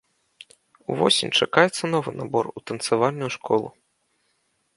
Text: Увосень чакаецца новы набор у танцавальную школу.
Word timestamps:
Увосень 0.93 1.35
чакаецца 1.45 1.83
новы 1.93 2.09
набор 2.23 2.45
у 2.57 2.67
танцавальную 2.73 3.29
школу. 3.37 3.67